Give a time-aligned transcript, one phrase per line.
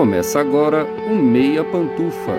[0.00, 2.34] Começa agora o Meia Pantufa.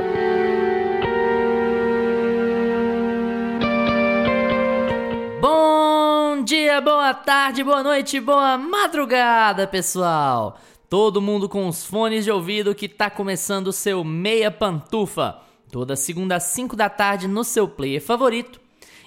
[5.39, 10.58] Bom dia, boa tarde, boa noite, boa madrugada, pessoal!
[10.89, 15.38] Todo mundo com os fones de ouvido que tá começando o seu Meia Pantufa.
[15.71, 18.59] Toda segunda às 5 da tarde no seu player favorito.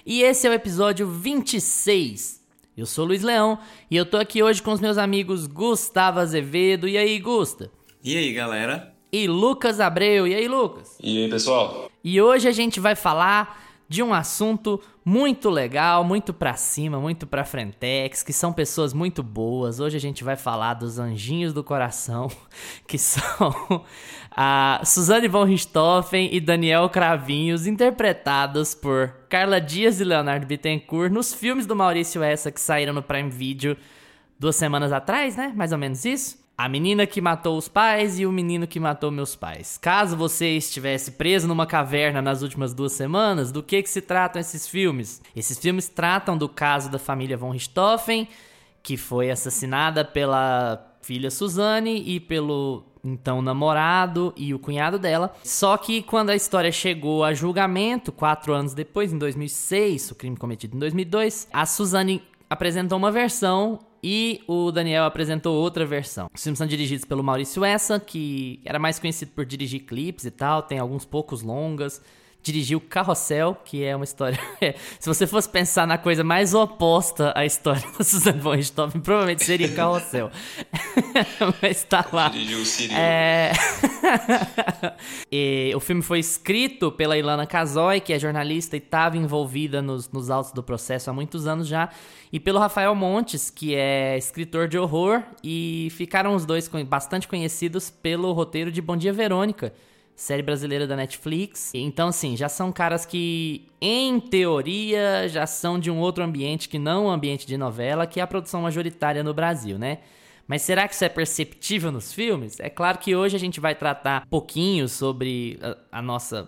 [0.05, 2.41] E esse é o episódio 26.
[2.77, 3.59] Eu sou Luiz Leão
[3.91, 6.87] e eu tô aqui hoje com os meus amigos Gustavo Azevedo.
[6.87, 7.69] E aí, Gusta?
[8.05, 8.93] E aí, galera?
[9.11, 10.27] E Lucas Abreu.
[10.27, 10.95] E aí, Lucas?
[11.01, 11.89] E aí, pessoal?
[12.03, 13.59] E hoje a gente vai falar
[13.89, 19.23] de um assunto muito legal, muito pra cima, muito pra frentex, que são pessoas muito
[19.23, 19.79] boas.
[19.79, 22.29] Hoje a gente vai falar dos anjinhos do coração,
[22.87, 23.83] que são
[24.29, 31.33] a Suzane von Richthofen e Daniel Cravinhos, interpretados por Carla Dias e Leonardo Bittencourt nos
[31.33, 33.75] filmes do Maurício Essa que saíram no Prime Video
[34.39, 35.51] duas semanas atrás, né?
[35.55, 36.44] Mais ou menos isso.
[36.57, 39.77] A menina que matou os pais e o menino que matou meus pais.
[39.77, 44.39] Caso você estivesse preso numa caverna nas últimas duas semanas, do que, que se tratam
[44.39, 45.21] esses filmes?
[45.35, 48.29] Esses filmes tratam do caso da família von Richthofen,
[48.81, 55.33] que foi assassinada pela filha Suzane e pelo então namorado e o cunhado dela.
[55.43, 60.37] Só que quando a história chegou a julgamento, quatro anos depois, em 2006, o crime
[60.37, 66.29] cometido em 2002, a Suzane apresentou uma versão e o Daniel apresentou outra versão.
[66.31, 70.29] Os filmes são dirigidos pelo Maurício Essa, que era mais conhecido por dirigir clipes e
[70.29, 71.99] tal, tem alguns poucos longas
[72.45, 74.39] dirigiu Carrossel, que é uma história.
[74.61, 79.01] É, se você fosse pensar na coisa mais oposta à história da Susan von Richthofen,
[79.01, 80.31] provavelmente seria Carrossel.
[81.61, 82.29] Mas tá lá.
[82.29, 82.93] Dirigiu o.
[82.93, 83.51] É...
[85.29, 90.09] e, o filme foi escrito pela Ilana Casoy, que é jornalista e estava envolvida nos,
[90.09, 91.89] nos autos do processo há muitos anos já,
[92.31, 97.89] e pelo Rafael Montes, que é escritor de horror, e ficaram os dois bastante conhecidos
[97.89, 99.73] pelo roteiro de Bom Dia Verônica
[100.15, 101.71] série brasileira da Netflix.
[101.73, 106.79] Então, assim, já são caras que, em teoria, já são de um outro ambiente que
[106.79, 109.99] não o ambiente de novela, que é a produção majoritária no Brasil, né?
[110.47, 112.59] Mas será que isso é perceptível nos filmes?
[112.59, 116.47] É claro que hoje a gente vai tratar um pouquinho sobre a, a nossa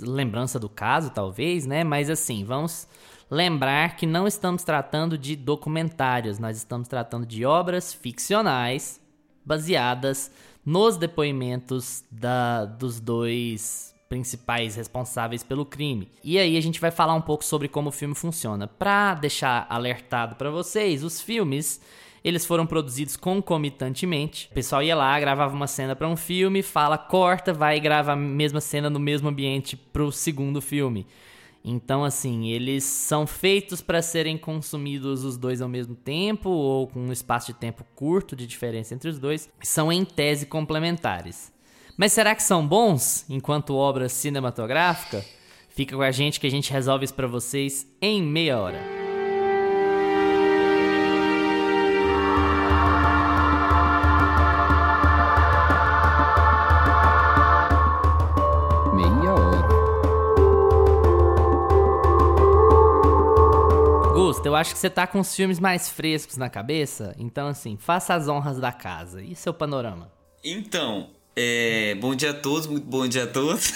[0.00, 1.84] lembrança do caso, talvez, né?
[1.84, 2.86] Mas assim, vamos
[3.30, 9.00] lembrar que não estamos tratando de documentários, nós estamos tratando de obras ficcionais
[9.44, 10.30] baseadas
[10.64, 16.08] nos depoimentos da, dos dois principais responsáveis pelo crime.
[16.22, 18.68] E aí a gente vai falar um pouco sobre como o filme funciona.
[18.68, 21.80] Para deixar alertado para vocês, os filmes
[22.24, 24.48] eles foram produzidos concomitantemente.
[24.50, 28.12] O pessoal ia lá, gravava uma cena para um filme, fala, corta, vai e grava
[28.12, 31.06] a mesma cena no mesmo ambiente pro segundo filme.
[31.64, 37.00] Então, assim, eles são feitos para serem consumidos os dois ao mesmo tempo ou com
[37.00, 39.48] um espaço de tempo curto de diferença entre os dois.
[39.62, 41.52] São em tese complementares.
[41.96, 45.24] Mas será que são bons enquanto obra cinematográfica?
[45.68, 49.01] Fica com a gente que a gente resolve isso para vocês em meia hora.
[64.44, 67.14] Eu acho que você tá com os filmes mais frescos na cabeça.
[67.18, 69.20] Então, assim, faça as honras da casa.
[69.22, 70.12] E seu panorama?
[70.44, 71.96] Então, é...
[71.96, 73.72] bom dia a todos, muito bom dia a todos.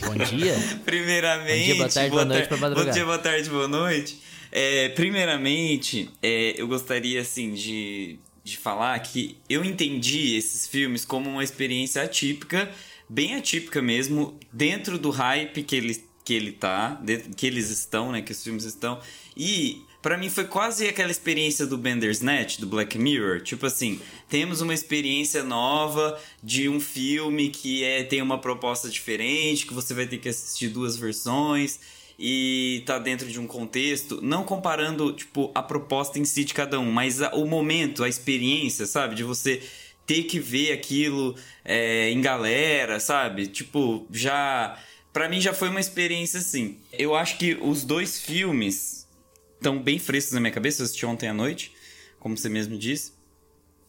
[0.00, 0.54] Bom dia.
[0.84, 1.58] primeiramente.
[1.58, 2.86] Bom dia, boa tarde, boa, boa noite madrugada.
[2.86, 4.22] Bom dia, boa tarde, boa noite.
[4.50, 11.28] É, primeiramente, é, eu gostaria, assim, de, de falar que eu entendi esses filmes como
[11.28, 12.70] uma experiência atípica,
[13.08, 17.00] bem atípica mesmo, dentro do hype que ele, que ele tá,
[17.36, 18.98] que eles estão, né, que os filmes estão.
[19.36, 23.42] E para mim foi quase aquela experiência do Bandersnatch, do Black Mirror.
[23.42, 29.66] Tipo assim, temos uma experiência nova de um filme que é, tem uma proposta diferente,
[29.66, 31.78] que você vai ter que assistir duas versões
[32.18, 36.78] e tá dentro de um contexto, não comparando, tipo, a proposta em si de cada
[36.78, 39.14] um, mas a, o momento, a experiência, sabe?
[39.14, 39.62] De você
[40.06, 41.34] ter que ver aquilo
[41.64, 43.46] é, em galera, sabe?
[43.46, 44.78] Tipo, já.
[45.14, 46.76] Pra mim já foi uma experiência assim.
[46.92, 49.06] Eu acho que os dois filmes
[49.54, 51.72] estão bem frescos na minha cabeça, eu assisti ontem à noite,
[52.18, 53.12] como você mesmo disse.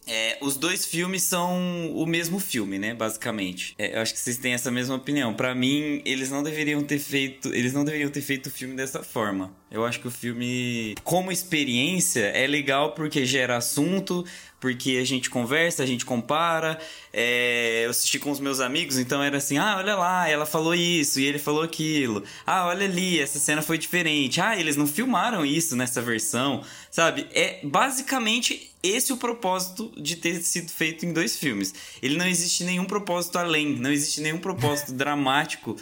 [0.07, 2.93] É, os dois filmes são o mesmo filme, né?
[2.93, 3.73] Basicamente.
[3.75, 5.33] É, eu acho que vocês têm essa mesma opinião.
[5.33, 7.51] Para mim, eles não deveriam ter feito.
[7.53, 9.51] Eles não deveriam ter feito o filme dessa forma.
[9.71, 14.23] Eu acho que o filme, como experiência, é legal porque gera assunto,
[14.65, 16.79] porque a gente conversa, a gente compara.
[17.13, 20.73] É, eu assisti com os meus amigos, então era assim: ah, olha lá, ela falou
[20.73, 22.23] isso e ele falou aquilo.
[22.47, 24.41] Ah, olha ali, essa cena foi diferente.
[24.41, 27.27] Ah, eles não filmaram isso nessa versão, sabe?
[27.31, 31.71] É basicamente esse o propósito de ter sido feito em dois filmes.
[32.01, 35.77] Ele não existe nenhum propósito além, não existe nenhum propósito dramático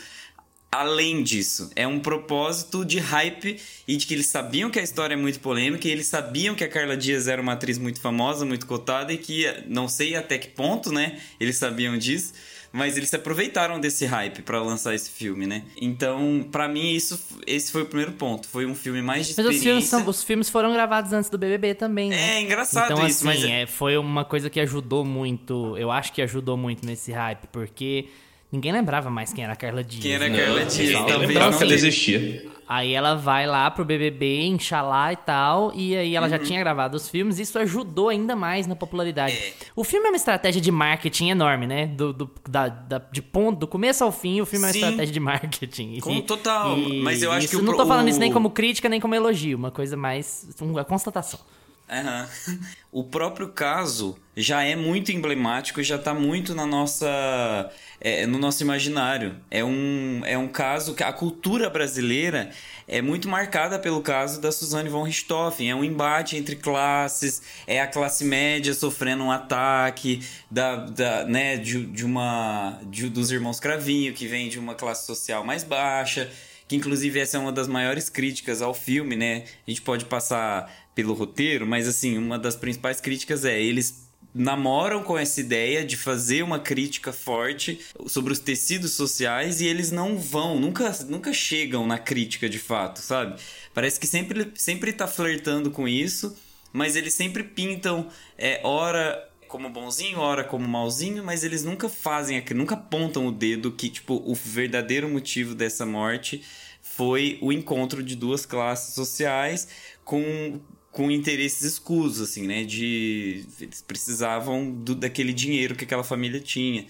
[0.73, 1.69] além disso.
[1.75, 5.39] É um propósito de hype e de que eles sabiam que a história é muito
[5.39, 9.13] polêmica e eles sabiam que a Carla Dias era uma atriz muito famosa, muito cotada
[9.13, 12.33] e que não sei até que ponto, né, eles sabiam disso.
[12.75, 15.61] Mas eles se aproveitaram desse hype para lançar esse filme, né?
[15.79, 18.47] Então, para mim, isso, esse foi o primeiro ponto.
[18.47, 19.53] Foi um filme mais de mas experiência.
[19.53, 22.37] Mas os filmes, são, os filmes foram gravados antes do BBB também, né?
[22.37, 23.51] É engraçado então, isso, assim, mas...
[23.51, 28.07] É, foi uma coisa que ajudou muito, eu acho que ajudou muito nesse hype, porque
[28.53, 30.03] Ninguém lembrava mais quem era a Carla Dias.
[30.03, 30.37] Quem era a né?
[30.37, 30.77] Carla Dias?
[30.77, 32.53] Ninguém lembrava que ela existia.
[32.69, 36.29] Aí ela vai lá pro BBB, Inxalá e tal, e aí ela uhum.
[36.29, 39.33] já tinha gravado os filmes, isso ajudou ainda mais na popularidade.
[39.33, 39.53] É.
[39.75, 41.87] O filme é uma estratégia de marketing enorme, né?
[41.87, 44.79] Do, do, da, da, de ponto, do começo ao fim, o filme Sim.
[44.79, 45.99] é uma estratégia de marketing.
[45.99, 47.55] Com total, e, mas eu acho que...
[47.55, 50.47] o, não tô falando isso nem como crítica, nem como elogio, uma coisa mais...
[50.61, 51.39] uma constatação.
[51.89, 52.59] Uhum.
[52.91, 58.63] O próprio caso já é muito emblemático, já está muito na nossa, é, no nosso
[58.63, 59.35] imaginário.
[59.51, 62.51] É um, é um caso que a cultura brasileira
[62.87, 65.69] é muito marcada pelo caso da Suzane von Richthofen.
[65.69, 71.57] É um embate entre classes, é a classe média sofrendo um ataque da, da, né,
[71.57, 76.29] de, de uma, de, dos irmãos Cravinho, que vem de uma classe social mais baixa
[76.67, 79.43] que inclusive essa é uma das maiores críticas ao filme, né?
[79.67, 84.03] A gente pode passar pelo roteiro, mas assim, uma das principais críticas é eles
[84.33, 89.91] namoram com essa ideia de fazer uma crítica forte sobre os tecidos sociais e eles
[89.91, 93.39] não vão, nunca, nunca chegam na crítica de fato, sabe?
[93.73, 96.35] Parece que sempre sempre tá flertando com isso,
[96.71, 98.07] mas eles sempre pintam
[98.37, 103.71] é, ora como bonzinho, ora como malzinho, mas eles nunca fazem, nunca apontam o dedo
[103.71, 106.43] que tipo o verdadeiro motivo dessa morte
[106.81, 109.67] foi o encontro de duas classes sociais
[110.03, 110.59] com
[110.93, 112.63] com interesses escusos, assim, né?
[112.63, 116.85] De eles precisavam do, daquele dinheiro que aquela família tinha.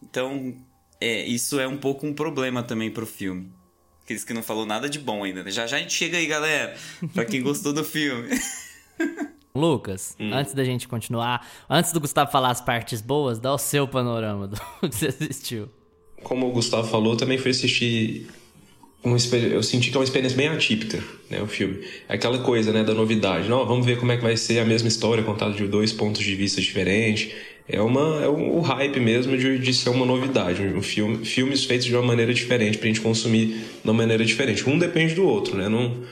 [0.00, 0.54] Então,
[1.00, 3.50] é, isso é um pouco um problema também pro filme.
[4.04, 5.50] Aqueles que não falou nada de bom ainda, né?
[5.50, 6.76] Já já a gente chega aí, galera,
[7.14, 8.28] pra quem gostou do filme.
[9.54, 10.34] Lucas, hum.
[10.34, 14.48] antes da gente continuar, antes do Gustavo falar as partes boas, dá o seu panorama
[14.48, 14.56] do
[14.86, 15.70] que você assistiu.
[16.22, 18.28] Como o Gustavo falou, também foi assistir
[19.04, 21.80] uma, eu senti que é uma experiência bem atípica, né, o filme.
[22.08, 23.48] É aquela coisa, né, da novidade.
[23.48, 26.22] Não, vamos ver como é que vai ser a mesma história contada de dois pontos
[26.22, 27.32] de vista diferentes.
[27.68, 31.86] É uma é o hype mesmo de, de ser uma novidade, um filme, filmes feitos
[31.86, 34.68] de uma maneira diferente pra gente consumir de uma maneira diferente.
[34.68, 35.68] Um depende do outro, né?
[35.68, 36.04] Não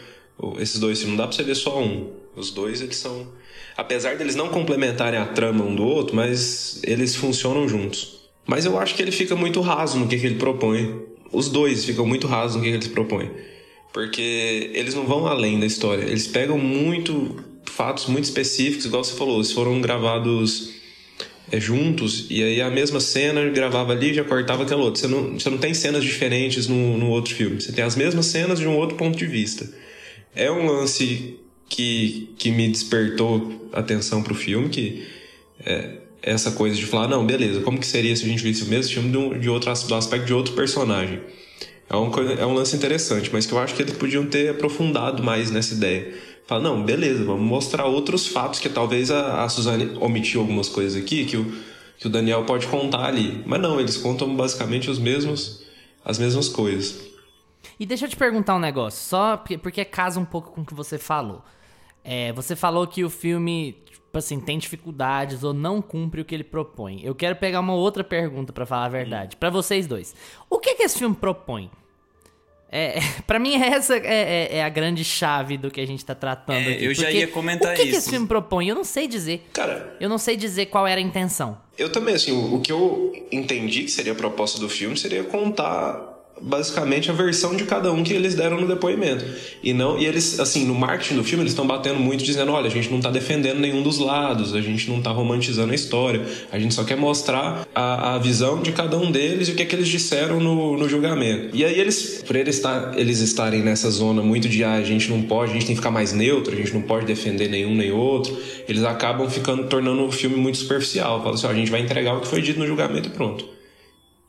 [0.59, 2.11] esses dois não dá para você ver só um.
[2.35, 3.29] Os dois eles são
[3.77, 8.31] apesar deles não complementarem a trama um do outro, mas eles funcionam juntos.
[8.47, 11.03] Mas eu acho que ele fica muito raso no que, que ele propõe
[11.35, 13.31] os dois ficam muito rasos no que eles propõem.
[13.93, 16.03] Porque eles não vão além da história.
[16.03, 20.75] Eles pegam muito fatos muito específicos, igual você falou, eles foram gravados
[21.51, 25.01] é, juntos, e aí a mesma cena gravava ali e já cortava aquela outra.
[25.01, 27.61] Você não, você não tem cenas diferentes no, no outro filme.
[27.61, 29.69] Você tem as mesmas cenas de um outro ponto de vista.
[30.35, 31.39] É um lance
[31.69, 35.05] que, que me despertou atenção pro filme, que
[35.65, 38.67] é, essa coisa de falar, não, beleza, como que seria se a gente visse o
[38.67, 41.21] mesmo filme de, de outro, do aspecto de outro personagem?
[41.89, 45.23] É um, é um lance interessante, mas que eu acho que eles podiam ter aprofundado
[45.23, 46.15] mais nessa ideia.
[46.47, 51.01] Fala, não, beleza, vamos mostrar outros fatos que talvez a, a Suzane omitiu algumas coisas
[51.01, 51.53] aqui que o,
[51.99, 53.43] que o Daniel pode contar ali.
[53.47, 55.63] Mas não, eles contam basicamente os mesmos,
[56.05, 57.03] as mesmas coisas.
[57.79, 60.65] E deixa eu te perguntar um negócio, só porque, porque casa um pouco com o
[60.65, 61.43] que você falou.
[62.03, 63.77] É, você falou que o filme
[64.19, 67.01] assim, tem dificuldades ou não cumpre o que ele propõe.
[67.03, 69.37] Eu quero pegar uma outra pergunta para falar a verdade.
[69.37, 70.15] para vocês dois.
[70.49, 71.71] O que, que esse filme propõe?
[72.71, 76.15] É, para mim, essa é, é, é, a grande chave do que a gente tá
[76.15, 76.85] tratando é, aqui.
[76.85, 77.83] Eu já ia comentar isso.
[77.83, 78.69] O que, que esse filme propõe?
[78.69, 79.47] Eu não sei dizer.
[79.53, 79.97] Cara...
[80.01, 81.57] Eu não sei dizer qual era a intenção.
[81.79, 85.23] Eu também, assim, o, o que eu entendi que seria a proposta do filme seria
[85.23, 89.25] contar basicamente a versão de cada um que eles deram no depoimento.
[89.63, 92.67] E não e eles assim, no marketing do filme eles estão batendo muito dizendo, olha,
[92.67, 96.25] a gente não está defendendo nenhum dos lados, a gente não está romantizando a história,
[96.51, 99.63] a gente só quer mostrar a, a visão de cada um deles e o que
[99.63, 101.57] é que eles disseram no, no julgamento.
[101.57, 105.11] E aí eles, por eles, estar, eles estarem nessa zona muito de ah, a gente
[105.11, 107.75] não pode, a gente tem que ficar mais neutro, a gente não pode defender nenhum
[107.75, 108.37] nem outro,
[108.69, 111.19] eles acabam ficando tornando o filme muito superficial.
[111.19, 113.54] Falam assim, ó, a gente vai entregar o que foi dito no julgamento e pronto.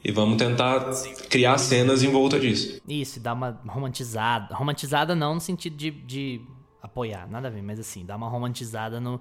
[0.07, 0.91] E vamos tentar
[1.31, 2.79] criar cenas em volta disso.
[2.87, 4.53] Isso, dar uma romantizada.
[4.53, 6.41] Romantizada não no sentido de, de
[6.79, 9.19] apoiar, nada a ver, mas assim, dar uma romantizada no,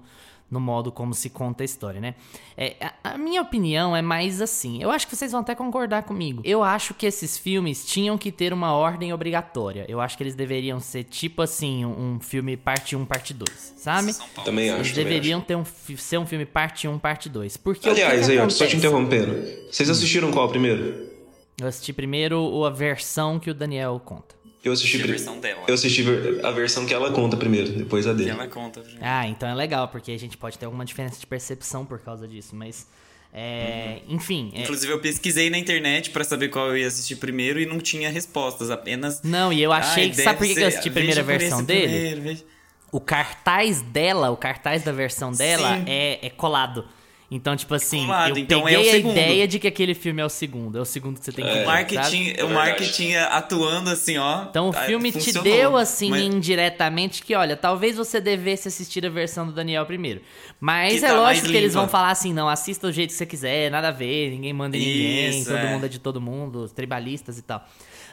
[0.49, 2.15] no modo como se conta a história, né?
[2.55, 4.81] É, a, a, minha opinião é mais assim.
[4.81, 6.41] Eu acho que vocês vão até concordar comigo.
[6.45, 9.85] Eu acho que esses filmes tinham que ter uma ordem obrigatória.
[9.89, 13.73] Eu acho que eles deveriam ser tipo assim, um, um filme parte 1, parte 2,
[13.77, 14.15] sabe?
[14.43, 14.81] Também acho.
[14.81, 15.65] Eles deveriam ter um,
[15.97, 17.57] ser um filme parte 1, parte 2.
[17.57, 19.33] Porque Aliás, aí, só te interrompendo.
[19.71, 21.15] Vocês assistiram qual primeiro?
[21.59, 24.34] Eu assisti primeiro a versão que o Daniel conta.
[24.65, 25.61] Eu assisti, a versão dela.
[25.67, 26.03] Eu assisti
[26.43, 28.31] a versão que ela conta primeiro, depois a dele.
[28.31, 28.83] Que ela conta.
[28.99, 32.27] Ah, então é legal, porque a gente pode ter alguma diferença de percepção por causa
[32.27, 32.87] disso, mas.
[33.31, 34.15] É, uhum.
[34.15, 34.51] Enfim.
[34.55, 34.63] É...
[34.63, 38.09] Inclusive, eu pesquisei na internet para saber qual eu ia assistir primeiro e não tinha
[38.09, 39.21] respostas, apenas.
[39.21, 40.15] Não, e eu achei que.
[40.15, 41.87] Sabe por que eu assisti a primeira versão dele?
[41.87, 42.43] Primeiro, veja...
[42.91, 46.87] O cartaz dela, o cartaz da versão dela é, é colado.
[47.35, 50.29] Então, tipo assim, eu então peguei é a ideia de que aquele filme é o
[50.29, 50.77] segundo.
[50.77, 51.63] É o segundo que você tem que é.
[51.63, 54.45] O marketing, o marketing atuando assim, ó.
[54.49, 56.21] Então o tá, filme te deu, assim, mas...
[56.21, 60.21] indiretamente que, olha, talvez você devesse assistir a versão do Daniel primeiro.
[60.61, 63.17] Mas que é tá lógico que eles vão falar assim, não, assista do jeito que
[63.17, 65.73] você quiser, nada a ver, ninguém manda em ninguém, todo é.
[65.73, 67.67] mundo é de todo mundo, tribalistas e tal.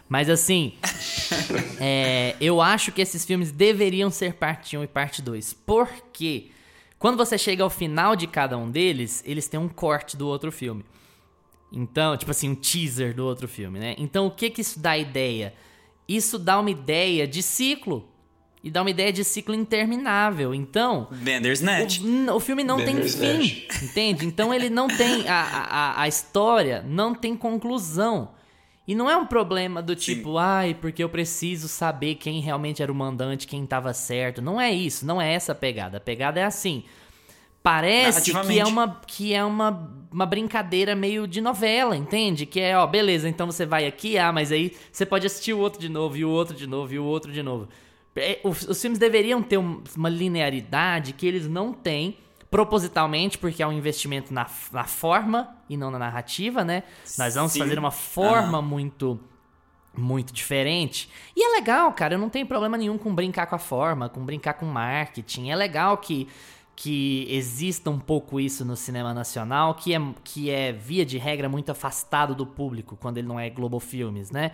[0.08, 0.74] Mas assim,
[1.80, 5.54] é, eu acho que esses filmes deveriam ser parte 1 e parte 2.
[5.54, 6.51] Por quê?
[7.02, 10.52] Quando você chega ao final de cada um deles, eles têm um corte do outro
[10.52, 10.84] filme.
[11.72, 13.96] Então, tipo assim, um teaser do outro filme, né?
[13.98, 15.52] Então, o que que isso dá ideia?
[16.06, 18.08] Isso dá uma ideia de ciclo.
[18.62, 20.54] E dá uma ideia de ciclo interminável.
[20.54, 21.08] Então.
[21.10, 22.00] Bandersnatch.
[22.04, 23.66] O, o filme não tem fim.
[23.82, 24.24] Entende?
[24.24, 25.28] Então ele não tem.
[25.28, 28.30] A, a, a história não tem conclusão.
[28.86, 30.38] E não é um problema do tipo, Sim.
[30.38, 34.42] ai, porque eu preciso saber quem realmente era o mandante, quem estava certo.
[34.42, 35.98] Não é isso, não é essa a pegada.
[35.98, 36.82] A pegada é assim.
[37.62, 42.44] Parece que é uma que é uma, uma brincadeira meio de novela, entende?
[42.44, 45.60] Que é, ó, beleza, então você vai aqui, ah, mas aí você pode assistir o
[45.60, 47.68] outro de novo, e o outro de novo, e o outro de novo.
[48.16, 52.16] É, os, os filmes deveriam ter uma linearidade que eles não têm
[52.52, 56.82] propositalmente, porque é um investimento na, na forma e não na narrativa, né?
[57.16, 57.60] Nós vamos Sim.
[57.60, 58.62] fazer uma forma ah.
[58.62, 59.18] muito
[59.94, 61.08] muito diferente.
[61.36, 64.24] E é legal, cara, eu não tenho problema nenhum com brincar com a forma, com
[64.24, 65.50] brincar com marketing.
[65.50, 66.28] É legal que
[66.74, 71.48] que exista um pouco isso no cinema nacional, que é, que é via de regra
[71.48, 74.52] muito afastado do público quando ele não é Globo Filmes, né?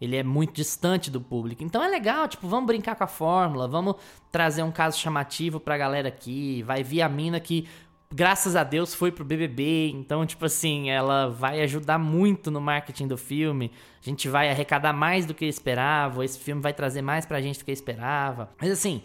[0.00, 1.62] Ele é muito distante do público.
[1.62, 3.96] Então é legal, tipo, vamos brincar com a fórmula, vamos
[4.30, 6.62] trazer um caso chamativo pra galera aqui.
[6.62, 7.66] Vai vir a mina que,
[8.12, 9.90] graças a Deus, foi pro BBB.
[9.90, 13.70] Então, tipo assim, ela vai ajudar muito no marketing do filme.
[14.02, 16.24] A gente vai arrecadar mais do que esperava.
[16.24, 18.50] Esse filme vai trazer mais pra gente do que esperava.
[18.60, 19.02] Mas assim,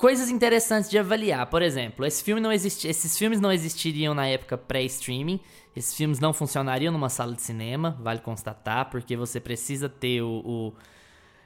[0.00, 1.46] coisas interessantes de avaliar.
[1.46, 5.40] Por exemplo, esse filme não existi esses filmes não existiriam na época pré-streaming.
[5.74, 10.42] Esses filmes não funcionariam numa sala de cinema, vale constatar, porque você precisa ter o,
[10.44, 10.74] o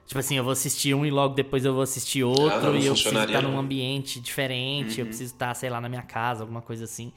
[0.06, 2.86] Tipo assim, eu vou assistir um e logo depois eu vou assistir outro ah, e
[2.86, 5.00] eu preciso estar num ambiente diferente, uhum.
[5.00, 7.10] eu preciso estar, sei lá, na minha casa, alguma coisa assim.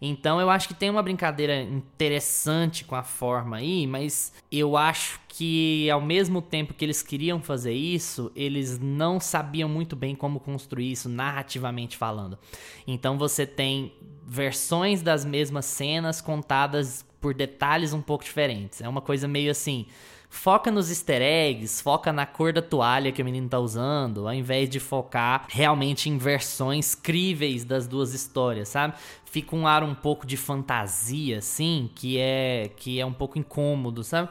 [0.00, 5.18] Então eu acho que tem uma brincadeira interessante com a forma aí, mas eu acho
[5.28, 10.38] que ao mesmo tempo que eles queriam fazer isso, eles não sabiam muito bem como
[10.38, 12.38] construir isso narrativamente falando.
[12.86, 13.92] Então você tem
[14.26, 18.80] versões das mesmas cenas contadas por detalhes um pouco diferentes.
[18.80, 19.86] É uma coisa meio assim,
[20.28, 24.34] foca nos easter eggs, foca na cor da toalha que o menino tá usando, ao
[24.34, 28.94] invés de focar realmente em versões críveis das duas histórias, sabe?
[29.24, 34.02] Fica um ar um pouco de fantasia, assim, que é que é um pouco incômodo,
[34.02, 34.28] sabe?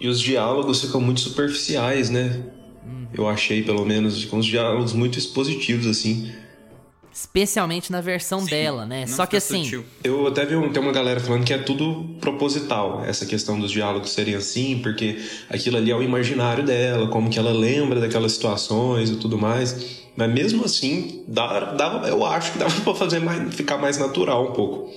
[0.00, 2.44] E os diálogos ficam muito superficiais, né?
[2.84, 3.06] Hum.
[3.12, 6.32] Eu achei, pelo menos, com os diálogos muito expositivos, assim.
[7.12, 9.06] Especialmente na versão Sim, dela, né?
[9.06, 9.64] Só que assim.
[9.64, 9.84] Sutil.
[10.02, 13.70] Eu até vi um, tem uma galera falando que é tudo proposital, essa questão dos
[13.70, 15.18] diálogos serem assim, porque
[15.50, 20.02] aquilo ali é o imaginário dela, como que ela lembra daquelas situações e tudo mais.
[20.16, 24.50] Mas mesmo assim, dá, dava, eu acho que dava pra fazer mais, ficar mais natural
[24.50, 24.90] um pouco.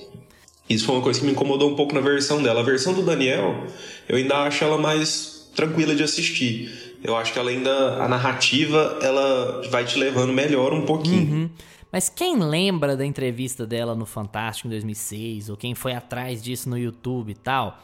[0.68, 2.60] Isso foi uma coisa que me incomodou um pouco na versão dela.
[2.60, 3.66] A versão do Daniel,
[4.08, 6.98] eu ainda acho ela mais tranquila de assistir.
[7.04, 11.32] Eu acho que ela ainda, a narrativa, ela vai te levando melhor um pouquinho.
[11.32, 11.50] Uhum.
[11.90, 16.68] Mas quem lembra da entrevista dela no Fantástico em 2006, ou quem foi atrás disso
[16.68, 17.78] no YouTube e tal,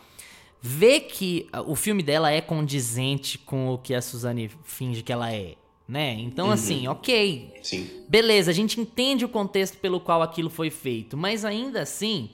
[0.61, 5.33] vê que o filme dela é condizente com o que a Suzane finge que ela
[5.33, 5.55] é.
[5.89, 6.15] Né?
[6.21, 6.53] Então, uhum.
[6.53, 7.55] assim, ok.
[7.63, 7.91] Sim.
[8.09, 12.31] Beleza, a gente entende o contexto pelo qual aquilo foi feito, mas ainda assim,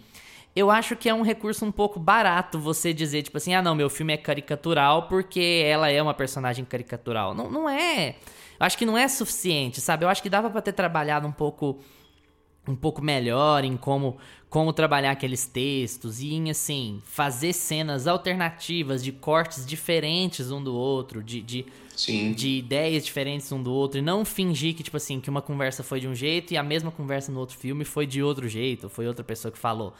[0.55, 3.75] eu acho que é um recurso um pouco barato você dizer, tipo assim, ah, não,
[3.75, 7.35] meu filme é caricatural porque ela é uma personagem caricatural.
[7.35, 8.17] Não, não é.
[8.59, 10.05] Acho que não é suficiente, sabe?
[10.05, 11.79] Eu acho que dava para ter trabalhado um pouco
[12.67, 14.19] um pouco melhor em como
[14.51, 20.75] como trabalhar aqueles textos e em, assim, fazer cenas alternativas de cortes diferentes um do
[20.75, 21.67] outro, de, de,
[22.35, 25.83] de ideias diferentes um do outro, e não fingir que, tipo assim, que uma conversa
[25.83, 28.89] foi de um jeito e a mesma conversa no outro filme foi de outro jeito,
[28.89, 29.93] foi outra pessoa que falou.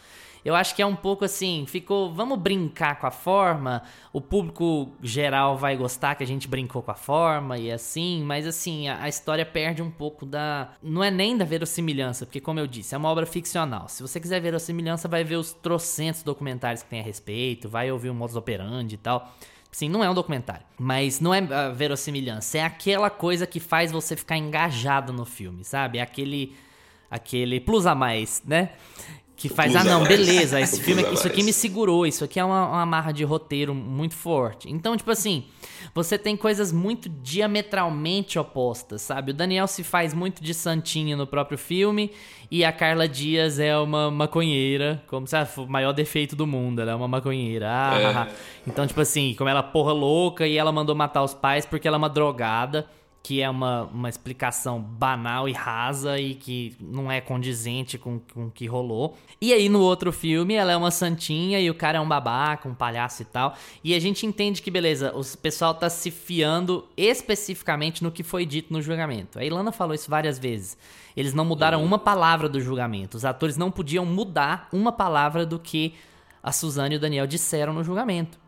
[0.45, 4.91] Eu acho que é um pouco assim, ficou, vamos brincar com a forma, o público
[5.03, 9.03] geral vai gostar que a gente brincou com a forma e assim, mas assim, a,
[9.03, 12.95] a história perde um pouco da, não é nem da verossimilhança, porque como eu disse,
[12.95, 13.89] é uma obra ficcional.
[13.89, 18.11] Se você quiser verossimilhança, vai ver os trocentos documentários que tem a respeito, vai ouvir
[18.11, 19.33] o modus operandi e tal.
[19.71, 23.93] Sim, não é um documentário, mas não é a verossimilhança, é aquela coisa que faz
[23.93, 25.99] você ficar engajado no filme, sabe?
[25.99, 26.57] É aquele
[27.11, 28.71] aquele plus a mais, né?
[29.39, 32.71] Que faz, ah, não, beleza, esse filme, isso aqui me segurou, isso aqui é uma,
[32.71, 34.69] uma marra de roteiro muito forte.
[34.69, 35.45] Então, tipo assim,
[35.95, 39.31] você tem coisas muito diametralmente opostas, sabe?
[39.31, 42.11] O Daniel se faz muito de santinho no próprio filme
[42.51, 46.81] e a Carla Dias é uma maconheira, como se fosse o maior defeito do mundo,
[46.81, 47.69] ela é uma maconheira.
[47.71, 48.35] Ah, é.
[48.67, 51.87] Então, tipo assim, como ela é porra louca e ela mandou matar os pais porque
[51.87, 52.89] ela é uma drogada
[53.29, 58.47] que é uma, uma explicação banal e rasa e que não é condizente com, com
[58.47, 59.19] o que rolou.
[59.39, 62.67] E aí no outro filme ela é uma santinha e o cara é um babaca,
[62.67, 63.55] um palhaço e tal.
[63.85, 68.47] E a gente entende que, beleza, o pessoal tá se fiando especificamente no que foi
[68.47, 69.39] dito no julgamento.
[69.39, 70.79] A Ilana falou isso várias vezes.
[71.15, 73.19] Eles não mudaram uma palavra do julgamento.
[73.19, 75.93] Os atores não podiam mudar uma palavra do que
[76.43, 78.39] a Suzane e o Daniel disseram no julgamento.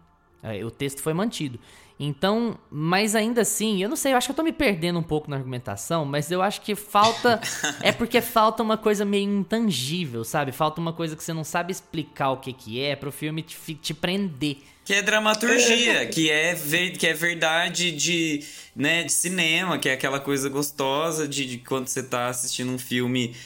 [0.42, 1.58] É, o texto foi mantido.
[2.02, 5.02] Então, mas ainda assim, eu não sei, eu acho que eu tô me perdendo um
[5.02, 7.38] pouco na argumentação, mas eu acho que falta.
[7.82, 10.50] é porque falta uma coisa meio intangível, sabe?
[10.50, 13.74] Falta uma coisa que você não sabe explicar o que, que é pro filme te,
[13.74, 14.56] te prender.
[14.82, 18.42] Que é dramaturgia, que é, ver, que é verdade de,
[18.74, 22.78] né, de cinema, que é aquela coisa gostosa de, de quando você tá assistindo um
[22.78, 23.36] filme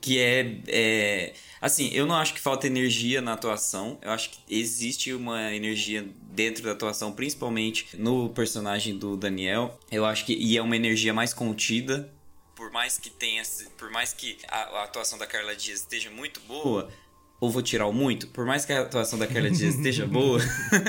[0.00, 1.32] que é, é
[1.64, 3.98] Assim, eu não acho que falta energia na atuação.
[4.02, 9.80] Eu acho que existe uma energia dentro da atuação, principalmente no personagem do Daniel.
[9.90, 12.12] Eu acho que e é uma energia mais contida.
[12.54, 13.42] Por mais que tenha,
[13.78, 16.90] por mais que a, a atuação da Carla Dias esteja muito boa,
[17.40, 20.40] ou vou tirar o muito, por mais que a atuação da Carla Dias esteja boa,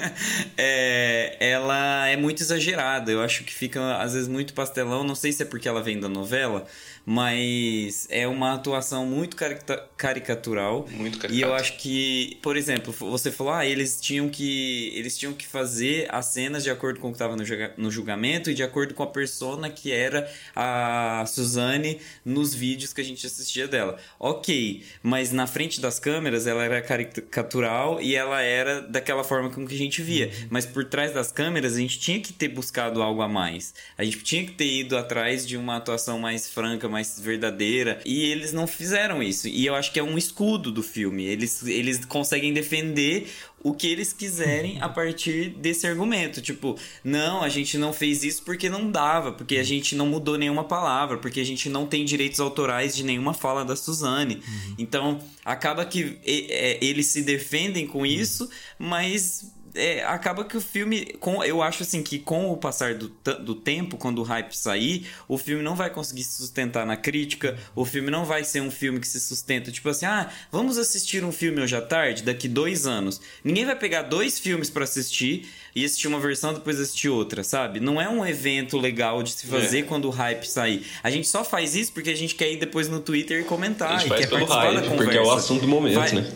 [0.57, 3.11] é, ela é muito exagerada.
[3.11, 5.03] Eu acho que fica, às vezes, muito pastelão.
[5.03, 6.65] Não sei se é porque ela vem da novela,
[7.05, 10.87] mas é uma atuação muito caricatural.
[10.91, 11.31] Muito caricatural.
[11.31, 15.45] E eu acho que, por exemplo, você falou, ah, eles tinham que eles tinham que
[15.45, 17.35] fazer as cenas de acordo com o que estava
[17.77, 23.01] no julgamento e de acordo com a persona que era a Suzane nos vídeos que
[23.01, 23.97] a gente assistia dela.
[24.19, 29.67] Ok, mas na frente das câmeras ela era caricatural e ela era daquela forma como
[29.67, 30.27] que a gente via.
[30.27, 30.47] Uhum.
[30.49, 33.73] Mas por trás das câmeras a gente tinha que ter buscado algo a mais.
[33.97, 37.99] A gente tinha que ter ido atrás de uma atuação mais franca, mais verdadeira.
[38.05, 39.47] E eles não fizeram isso.
[39.47, 41.25] E eu acho que é um escudo do filme.
[41.25, 43.27] Eles, eles conseguem defender
[43.63, 46.41] o que eles quiserem a partir desse argumento.
[46.41, 50.37] Tipo, não, a gente não fez isso porque não dava, porque a gente não mudou
[50.37, 54.35] nenhuma palavra, porque a gente não tem direitos autorais de nenhuma fala da Suzane.
[54.35, 54.75] Uhum.
[54.77, 61.05] Então, acaba que é, eles se defendem com isso, mas é, acaba que o filme.
[61.19, 63.09] Com, eu acho assim que com o passar do,
[63.43, 67.57] do tempo, quando o hype sair, o filme não vai conseguir se sustentar na crítica.
[67.75, 69.71] O filme não vai ser um filme que se sustenta.
[69.71, 73.21] Tipo assim, ah, vamos assistir um filme hoje à tarde, daqui dois anos.
[73.43, 77.79] Ninguém vai pegar dois filmes para assistir e assistir uma versão depois assistir outra, sabe?
[77.81, 79.83] Não é um evento legal de se fazer é.
[79.83, 80.85] quando o hype sair.
[81.03, 83.91] A gente só faz isso porque a gente quer ir depois no Twitter e comentar.
[83.91, 86.31] A gente e faz quer pelo hype, porque é o assunto do momento, vai, né?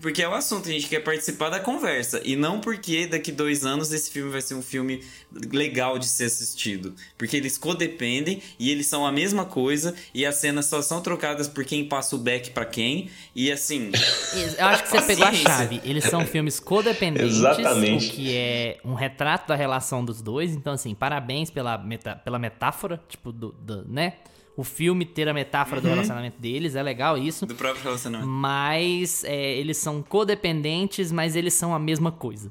[0.00, 2.20] Porque é o assunto, a gente quer participar da conversa.
[2.24, 5.02] E não porque daqui dois anos esse filme vai ser um filme
[5.50, 6.94] legal de ser assistido.
[7.16, 9.94] Porque eles codependem e eles são a mesma coisa.
[10.12, 13.08] E as cenas só são trocadas por quem passa o back para quem.
[13.34, 13.90] E assim.
[14.58, 15.80] Eu acho que você pegou a chave.
[15.82, 17.36] Eles são filmes codependentes.
[17.36, 18.06] Exatamente.
[18.06, 20.52] O que é um retrato da relação dos dois.
[20.52, 24.14] Então, assim, parabéns pela, meta, pela metáfora, tipo, do, do né?
[24.56, 25.82] O filme ter a metáfora uhum.
[25.82, 27.44] do relacionamento deles, é legal isso.
[27.44, 28.28] Do próprio relacionamento.
[28.28, 32.50] Mas é, eles são codependentes, mas eles são a mesma coisa.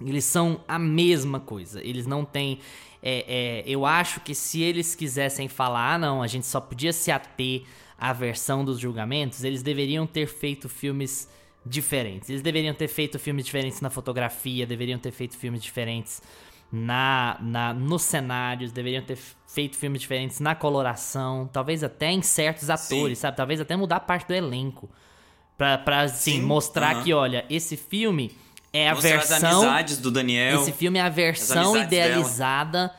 [0.00, 1.84] Eles são a mesma coisa.
[1.84, 2.58] Eles não têm.
[3.02, 6.92] É, é, eu acho que se eles quisessem falar, ah, não, a gente só podia
[6.92, 7.64] se ater
[7.98, 11.28] à versão dos julgamentos, eles deveriam ter feito filmes
[11.64, 12.30] diferentes.
[12.30, 16.22] Eles deveriam ter feito filmes diferentes na fotografia, deveriam ter feito filmes diferentes
[16.72, 22.70] na, na nos cenários, deveriam ter feito filmes diferentes na coloração, talvez até em certos
[22.70, 23.22] atores, Sim.
[23.22, 23.36] sabe?
[23.36, 24.88] Talvez até mudar parte do elenco.
[25.58, 26.42] Pra, pra assim, Sim.
[26.42, 27.02] mostrar uhum.
[27.02, 28.32] que, olha, esse filme
[28.72, 29.36] é a mostrar versão.
[29.36, 30.62] As amizades do Daniel.
[30.62, 32.96] Esse filme é a versão idealizada, dela.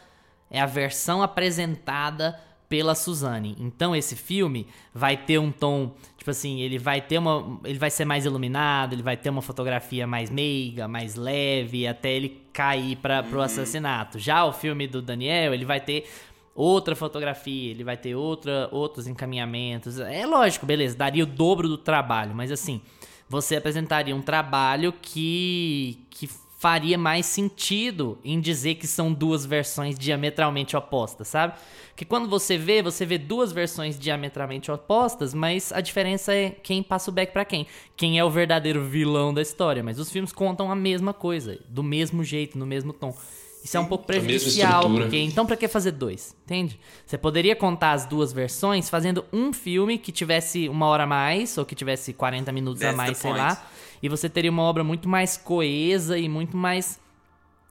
[0.49, 2.39] é a versão apresentada
[2.71, 3.55] pela Suzane.
[3.59, 7.89] Então esse filme vai ter um tom, tipo assim, ele vai ter uma, ele vai
[7.89, 12.95] ser mais iluminado, ele vai ter uma fotografia mais meiga, mais leve, até ele cair
[12.97, 14.19] para pro assassinato.
[14.19, 16.07] Já o filme do Daniel, ele vai ter
[16.53, 19.99] outra fotografia, ele vai ter outra, outros encaminhamentos.
[19.99, 22.81] É lógico, beleza, daria o dobro do trabalho, mas assim,
[23.27, 26.29] você apresentaria um trabalho que que
[26.61, 31.55] faria mais sentido em dizer que são duas versões diametralmente opostas, sabe?
[31.95, 36.83] Que quando você vê, você vê duas versões diametralmente opostas, mas a diferença é quem
[36.83, 37.65] passa o back para quem.
[37.97, 41.81] Quem é o verdadeiro vilão da história, mas os filmes contam a mesma coisa, do
[41.81, 43.11] mesmo jeito, no mesmo tom.
[43.63, 46.35] Isso é um pouco prejudicial, porque então para que fazer dois?
[46.43, 46.79] Entende?
[47.05, 51.57] Você poderia contar as duas versões fazendo um filme que tivesse uma hora a mais,
[51.57, 53.67] ou que tivesse 40 minutos That's a mais, sei lá
[54.01, 56.99] e você teria uma obra muito mais coesa e muito mais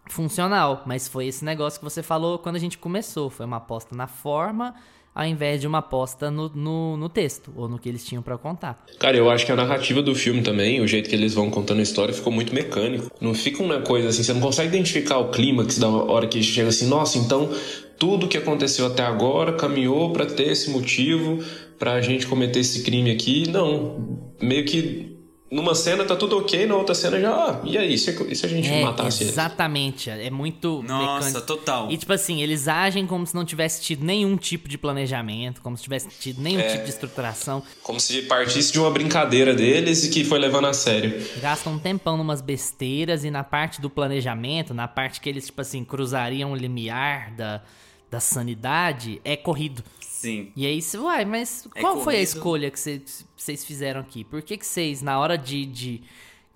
[0.08, 0.82] funcional.
[0.86, 3.28] Mas foi esse negócio que você falou quando a gente começou.
[3.28, 4.74] Foi uma aposta na forma
[5.14, 8.38] ao invés de uma aposta no, no, no texto ou no que eles tinham para
[8.38, 8.84] contar.
[8.98, 11.80] Cara, eu acho que a narrativa do filme também, o jeito que eles vão contando
[11.80, 13.10] a história, ficou muito mecânico.
[13.20, 16.68] Não fica uma coisa assim, você não consegue identificar o clímax da hora que chega
[16.68, 17.50] assim, nossa, então
[17.98, 21.44] tudo que aconteceu até agora caminhou para ter esse motivo
[21.78, 23.48] para a gente cometer esse crime aqui.
[23.48, 25.19] Não, meio que
[25.50, 28.46] numa cena tá tudo ok, na outra cena já, ah, e aí, se, e se
[28.46, 30.26] a gente é, matasse Exatamente, ele?
[30.26, 31.46] é muito Nossa, mecânico.
[31.46, 31.90] total.
[31.90, 35.76] E tipo assim, eles agem como se não tivesse tido nenhum tipo de planejamento, como
[35.76, 37.62] se tivesse tido nenhum é, tipo de estruturação.
[37.82, 41.20] Como se partisse de uma brincadeira deles e que foi levando a sério.
[41.40, 45.60] Gastam um tempão numas besteiras e na parte do planejamento, na parte que eles, tipo
[45.60, 47.62] assim, cruzariam o limiar da,
[48.10, 49.82] da sanidade, é corrido.
[50.20, 50.52] Sim.
[50.54, 54.22] E aí, uai, mas é qual foi a escolha que vocês fizeram aqui?
[54.22, 56.02] Por que vocês, na hora de, de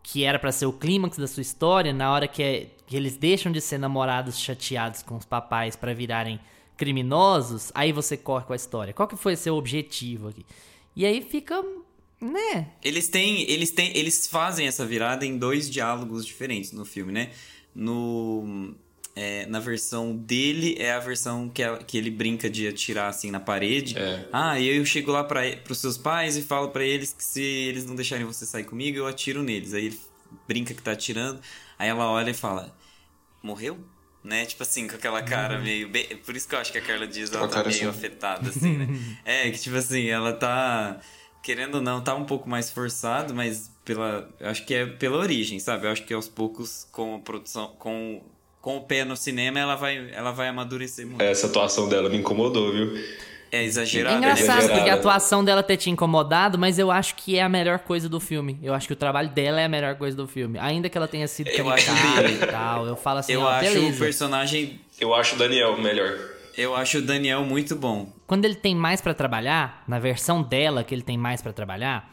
[0.02, 3.16] que era para ser o clímax da sua história, na hora que, é, que eles
[3.16, 6.38] deixam de ser namorados chateados com os papais para virarem
[6.76, 8.92] criminosos, aí você corre com a história.
[8.92, 10.44] Qual que foi seu objetivo aqui?
[10.94, 11.64] E aí fica,
[12.20, 12.68] né?
[12.82, 17.30] Eles têm, eles têm, eles fazem essa virada em dois diálogos diferentes no filme, né?
[17.74, 18.74] No
[19.16, 23.30] é, na versão dele é a versão que, é, que ele brinca de atirar assim
[23.30, 23.96] na parede.
[23.96, 24.28] É.
[24.32, 27.42] Ah, e eu chego lá para os seus pais e falo para eles que se
[27.42, 29.72] eles não deixarem você sair comigo, eu atiro neles.
[29.72, 30.00] Aí ele
[30.48, 31.40] brinca que tá atirando,
[31.78, 32.74] aí ela olha e fala:
[33.42, 33.78] Morreu?
[34.22, 34.46] Né?
[34.46, 35.62] Tipo assim, com aquela cara uhum.
[35.62, 35.88] meio.
[35.88, 36.16] Bem...
[36.16, 37.86] Por isso que eu acho que a Carla Dias ela tá meio assim.
[37.86, 39.18] afetada, assim, né?
[39.24, 40.98] é, que tipo assim, ela tá.
[41.42, 44.28] Querendo ou não, tá um pouco mais forçado, mas pela.
[44.40, 45.86] Eu acho que é pela origem, sabe?
[45.86, 47.76] Eu acho que aos poucos, com a produção.
[47.78, 48.22] com
[48.64, 51.20] com o pé no cinema, ela vai, ela vai amadurecer muito.
[51.20, 52.98] Essa atuação dela me incomodou, viu?
[53.52, 54.14] É exagerado.
[54.14, 57.48] É engraçado, porque a atuação dela ter te incomodado, mas eu acho que é a
[57.48, 58.58] melhor coisa do filme.
[58.62, 60.58] Eu acho que o trabalho dela é a melhor coisa do filme.
[60.58, 62.86] Ainda que ela tenha sido eu acho e tal.
[62.86, 63.96] Eu falo assim, Eu acho beleza.
[63.96, 64.80] o personagem...
[64.98, 66.18] Eu acho o Daniel melhor.
[66.56, 68.10] Eu acho o Daniel muito bom.
[68.26, 72.10] Quando ele tem mais para trabalhar, na versão dela que ele tem mais para trabalhar,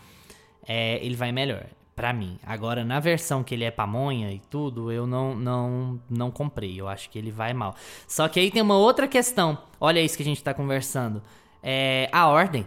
[0.68, 1.64] é, ele vai melhor
[2.02, 2.40] para mim.
[2.44, 6.82] Agora, na versão que ele é pamonha e tudo, eu não, não, não comprei.
[6.82, 7.76] Eu acho que ele vai mal.
[8.08, 9.56] Só que aí tem uma outra questão.
[9.80, 11.22] Olha isso que a gente tá conversando.
[11.62, 12.66] É a ordem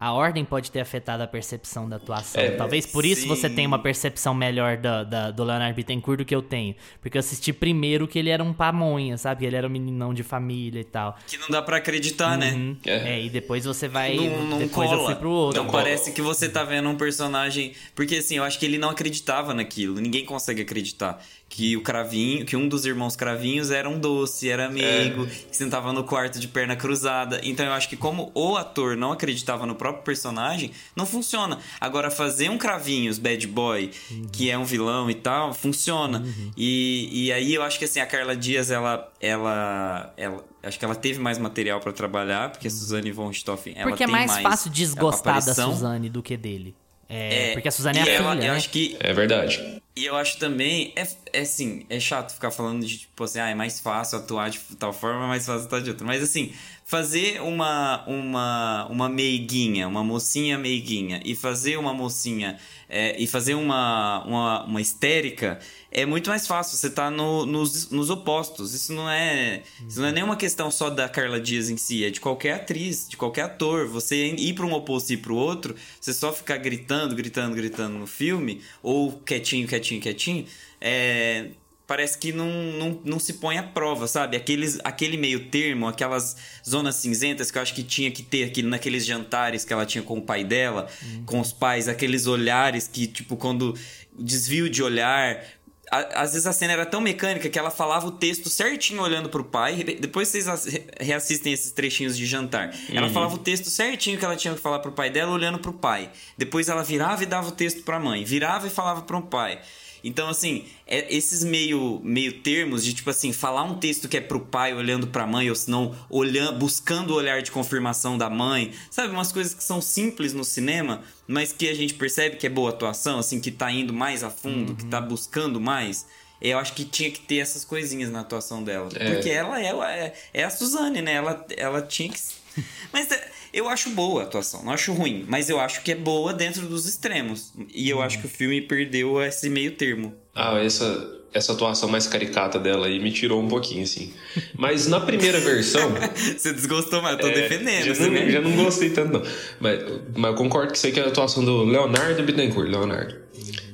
[0.00, 2.40] a ordem pode ter afetado a percepção da atuação.
[2.40, 3.28] É, Talvez por isso sim.
[3.28, 6.74] você tenha uma percepção melhor da, da, do Leonardo Bittencourt do que eu tenho.
[7.02, 9.44] Porque eu assisti primeiro que ele era um pamonha, sabe?
[9.44, 11.18] Ele era um meninão de família e tal.
[11.26, 12.50] Que não dá para acreditar, né?
[12.52, 12.70] uhum.
[12.70, 12.76] né?
[12.86, 13.10] É.
[13.10, 13.22] é.
[13.22, 14.16] e depois você vai.
[14.16, 15.02] Não, não depois cola.
[15.02, 15.62] eu fui pro outro.
[15.62, 17.74] Não parece que você tá vendo um personagem.
[17.94, 20.00] Porque assim, eu acho que ele não acreditava naquilo.
[20.00, 24.66] Ninguém consegue acreditar que o cravinho, que um dos irmãos cravinhos era um doce, era
[24.66, 25.26] amigo, é.
[25.50, 27.40] que sentava no quarto de perna cruzada.
[27.42, 31.58] Então eu acho que como o ator não acreditava no próprio personagem, não funciona.
[31.80, 34.28] Agora fazer um cravinhos bad boy, uhum.
[34.30, 36.20] que é um vilão e tal, funciona.
[36.20, 36.52] Uhum.
[36.56, 40.84] E, e aí eu acho que assim a Carla Dias ela ela, ela acho que
[40.84, 44.30] ela teve mais material para trabalhar, porque a Suzane von Stoffen, ela Porque é mais,
[44.30, 46.76] mais fácil desgostar da Suzane do que dele.
[47.12, 48.50] É, é, porque a Suzane é a filha, eu né?
[48.50, 49.82] acho que É verdade.
[49.96, 53.50] E eu acho também, é, é assim, é chato ficar falando de tipo assim, ah,
[53.50, 56.06] é mais fácil atuar de tal forma, é mais fácil atuar de outra.
[56.06, 56.52] Mas assim,
[56.84, 62.56] fazer uma, uma, uma meiguinha, uma mocinha meiguinha, e fazer uma mocinha,
[62.90, 66.76] é, e fazer uma, uma, uma histérica, é muito mais fácil.
[66.76, 68.74] Você tá no, nos, nos opostos.
[68.74, 69.62] Isso não é.
[69.88, 73.08] Isso não é nenhuma questão só da Carla Dias em si, é de qualquer atriz,
[73.08, 73.86] de qualquer ator.
[73.86, 77.98] Você ir para um oposto e ir pro outro, você só ficar gritando, gritando, gritando
[77.98, 80.46] no filme, ou quietinho, quietinho, quietinho,
[80.80, 81.50] é,
[81.90, 84.36] parece que não, não, não se põe à prova, sabe?
[84.36, 88.62] Aqueles, aquele meio termo, aquelas zonas cinzentas que eu acho que tinha que ter aqui
[88.62, 91.24] naqueles jantares que ela tinha com o pai dela, uhum.
[91.26, 93.74] com os pais, aqueles olhares que, tipo, quando
[94.16, 95.42] desvio de olhar,
[95.90, 99.28] a- às vezes a cena era tão mecânica que ela falava o texto certinho olhando
[99.28, 99.82] pro pai.
[99.98, 102.72] Depois vocês as- re- reassistem esses trechinhos de jantar.
[102.92, 105.72] Ela falava o texto certinho que ela tinha que falar pro pai dela olhando pro
[105.72, 106.08] pai.
[106.38, 108.22] Depois ela virava e dava o texto pra mãe.
[108.22, 109.58] Virava e falava pro pai.
[110.02, 114.20] Então, assim, é- esses meio, meio termos de, tipo assim, falar um texto que é
[114.20, 118.72] pro pai olhando pra mãe, ou senão olhando, buscando o olhar de confirmação da mãe.
[118.90, 122.50] Sabe, umas coisas que são simples no cinema, mas que a gente percebe que é
[122.50, 126.06] boa atuação, assim, que tá indo mais a fundo, que tá buscando mais.
[126.40, 128.88] Eu acho que tinha que ter essas coisinhas na atuação dela.
[128.94, 129.12] É.
[129.12, 131.12] Porque ela, ela é, é a Suzane, né?
[131.14, 132.18] Ela, ela tinha que.
[132.92, 135.24] Mas é, eu acho boa a atuação, não acho ruim.
[135.28, 137.52] Mas eu acho que é boa dentro dos extremos.
[137.74, 140.14] E eu acho que o filme perdeu esse meio termo.
[140.34, 144.12] Ah, essa, essa atuação mais caricata dela aí me tirou um pouquinho, assim.
[144.56, 145.92] Mas na primeira versão.
[146.14, 147.94] Você desgostou, mas eu tô é, defendendo.
[147.94, 149.22] Já não, já não gostei tanto, não.
[149.58, 149.82] Mas,
[150.16, 152.68] mas eu concordo que aí que é a atuação do Leonardo Bittencourt.
[152.68, 153.16] Leonardo.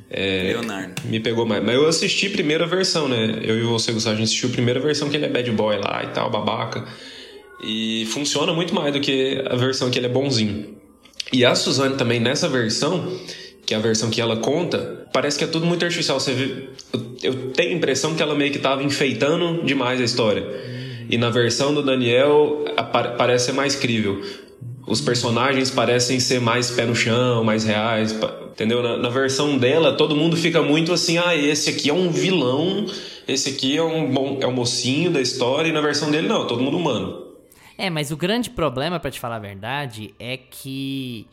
[0.09, 1.03] É, Leonardo.
[1.05, 1.63] Me pegou mais.
[1.63, 3.41] Mas eu assisti a primeira versão, né?
[3.43, 5.77] Eu e você, Gustavo, a gente assistiu a primeira versão que ele é bad boy
[5.77, 6.87] lá e tal, babaca.
[7.63, 10.77] E funciona muito mais do que a versão que ele é bonzinho.
[11.33, 13.19] E a Suzane também, nessa versão,
[13.65, 16.21] que é a versão que ela conta, parece que é tudo muito artificial.
[16.21, 16.69] Você vê,
[17.23, 20.47] eu, tenho a impressão que ela meio que tava enfeitando demais a história.
[21.11, 22.65] E na versão do Daniel,
[23.19, 24.23] parece ser mais crível.
[24.87, 28.17] Os personagens parecem ser mais pé no chão, mais reais,
[28.53, 28.83] entendeu?
[28.83, 32.87] Na, na versão dela, todo mundo fica muito assim, ah, esse aqui é um vilão,
[33.27, 36.47] esse aqui é um bom, é um mocinho da história, e na versão dele não,
[36.47, 37.26] todo mundo humano.
[37.79, 41.27] É, mas o grande problema, pra te falar a verdade, é que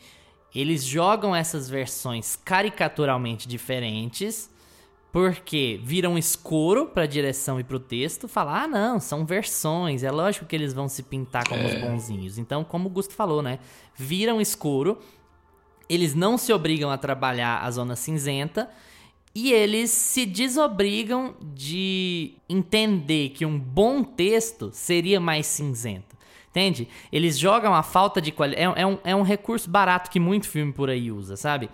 [0.53, 4.51] eles jogam essas versões caricaturalmente diferentes
[5.11, 10.47] porque viram escuro pra direção e pro texto, falar, ah, não, são versões, é lógico
[10.47, 12.39] que eles vão se pintar como os bonzinhos.
[12.39, 13.59] Então, como o Gusto falou, né,
[13.95, 14.97] viram escuro,
[15.87, 18.67] eles não se obrigam a trabalhar a zona cinzenta
[19.35, 26.17] e eles se desobrigam de entender que um bom texto seria mais cinzento.
[26.53, 26.87] Entende?
[27.11, 28.61] Eles jogam a falta de qualidade.
[28.77, 31.67] É, é um, é um recurso barato que muito filme por aí usa, sabe?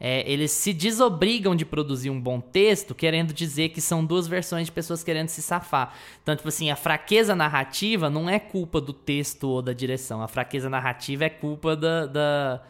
[0.00, 4.66] É, eles se desobrigam de produzir um bom texto, querendo dizer que são duas versões
[4.66, 5.94] de pessoas querendo se safar.
[6.22, 10.20] Então, tipo assim, a fraqueza narrativa não é culpa do texto ou da direção.
[10.20, 12.60] A fraqueza narrativa é culpa da, da-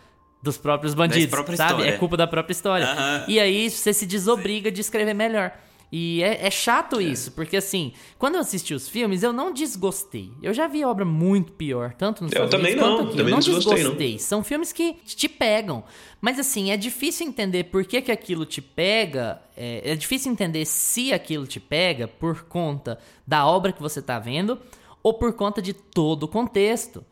[0.42, 1.72] dos próprios bandidos, sabe?
[1.80, 1.90] história.
[1.94, 2.86] É culpa da própria história.
[2.86, 3.24] Aham.
[3.26, 5.50] E aí você se desobriga de escrever melhor.
[5.90, 10.32] E é, é chato isso, porque assim, quando eu assisti os filmes, eu não desgostei.
[10.42, 13.16] Eu já vi obra muito pior, tanto nos também Unidos não, quanto aqui.
[13.16, 13.90] também eu não não desgostei, não.
[13.90, 14.18] desgostei.
[14.18, 15.84] São filmes que te pegam.
[16.20, 19.40] Mas assim, é difícil entender por que, que aquilo te pega.
[19.56, 24.18] É, é difícil entender se aquilo te pega por conta da obra que você tá
[24.18, 24.58] vendo
[25.02, 27.04] ou por conta de todo o contexto.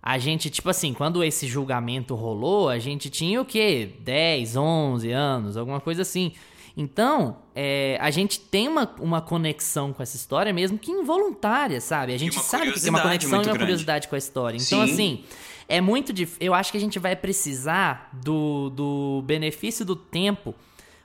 [0.00, 3.88] A gente, tipo assim, quando esse julgamento rolou, a gente tinha o quê?
[4.00, 6.32] 10, 11 anos, alguma coisa assim.
[6.76, 12.14] Então, é, a gente tem uma, uma conexão com essa história, mesmo que involuntária, sabe?
[12.14, 13.58] A gente sabe que tem uma conexão e uma grande.
[13.58, 14.56] curiosidade com a história.
[14.56, 14.92] Então, Sim.
[14.92, 15.24] assim,
[15.68, 16.38] é muito difícil.
[16.40, 20.54] Eu acho que a gente vai precisar do, do benefício do tempo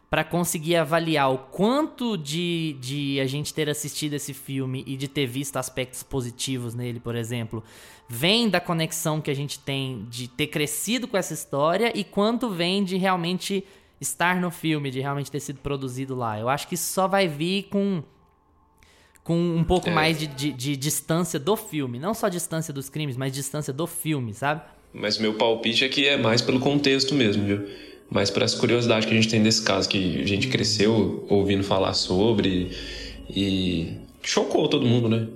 [0.09, 5.07] para conseguir avaliar o quanto de, de a gente ter assistido esse filme e de
[5.07, 7.61] ter visto aspectos positivos nele, por exemplo,
[8.07, 12.49] vem da conexão que a gente tem de ter crescido com essa história e quanto
[12.49, 13.65] vem de realmente
[13.99, 16.39] estar no filme, de realmente ter sido produzido lá.
[16.39, 18.03] Eu acho que isso só vai vir com
[19.23, 19.93] com um pouco É.
[19.93, 21.99] mais de, de, de distância do filme.
[21.99, 24.61] Não só distância dos crimes, mas distância do filme, sabe?
[24.93, 27.67] Mas meu palpite é que é mais pelo contexto mesmo, viu?
[28.09, 31.61] Mais por essa curiosidade que a gente tem desse caso, que a gente cresceu ouvindo
[31.61, 32.71] falar sobre
[33.29, 35.27] e chocou todo mundo, né?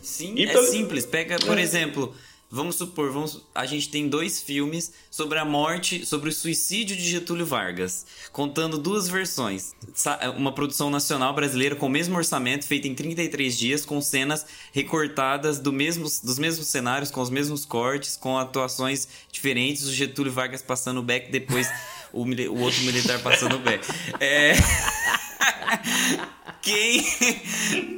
[0.00, 1.04] Sim, E é pelo- simples.
[1.04, 1.60] Pega, por É.
[1.60, 2.14] exemplo,
[2.50, 7.02] vamos supor, vamos, a gente tem dois filmes sobre a morte, sobre o suicídio de
[7.10, 9.74] Getúlio Vargas, contando duas versões.
[9.94, 14.46] Sa- Uma produção nacional brasileira com o mesmo orçamento, feita em 33 dias, com cenas
[14.72, 20.32] recortadas do mesmo, dos mesmos cenários, com os mesmos cortes, com atuações diferentes, o Getúlio
[20.32, 21.68] Vargas passando o beck, depois
[22.12, 23.84] o, o outro militar passando o beck.
[24.20, 24.54] É...
[26.60, 27.02] Quem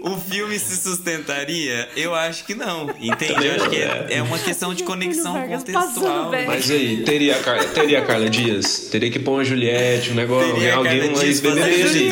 [0.02, 1.88] o filme se sustentaria?
[1.96, 3.46] Eu acho que não, entende?
[3.46, 6.30] Eu acho que é, é uma questão de conexão Vargas contextual.
[6.46, 8.88] Mas aí, teria a, Carla, teria a Carla Dias?
[8.90, 12.10] Teria que pôr uma Juliette, um negócio, Teria alguém, um ex-BBB.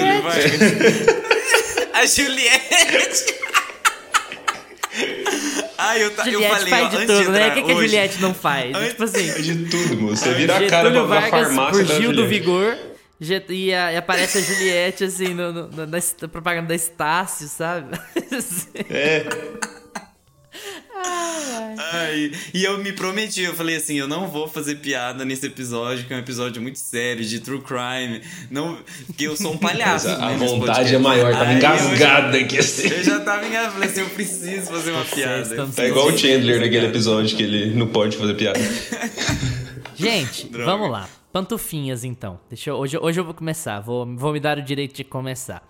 [1.92, 3.34] A Juliette!
[5.76, 7.48] Ai, eu, ta- eu Juliette falei, faz ó, de antes tudo, de né?
[7.48, 8.74] O que, que a Juliette não faz?
[8.74, 10.16] Antes- Tipo assim, De tudo, moço.
[10.24, 12.26] Você vira a cara Vargas farmácia por Gil do.
[12.26, 12.76] Vigor
[13.20, 17.98] e, a- e aparece a Juliette, assim, no, no- na, na propaganda da Estácio, sabe?
[18.90, 19.26] É.
[21.92, 26.04] Ai, e eu me prometi, eu falei assim, eu não vou fazer piada nesse episódio,
[26.06, 28.20] que é um episódio muito sério, de true crime.
[28.50, 30.08] Não, porque eu sou um palhaço.
[30.08, 32.88] a, né, vontade é maior, tava engasgada aqui assim.
[32.88, 35.66] Eu já tava engasgado, falei assim, eu preciso fazer uma piada.
[35.68, 38.58] Tá igual o Chandler naquele episódio que ele não pode fazer piada.
[39.96, 41.08] Gente, vamos lá.
[41.38, 42.40] Pantufinhas, então.
[42.48, 43.78] Deixa eu, hoje, hoje eu vou começar.
[43.78, 45.62] Vou, vou me dar o direito de começar.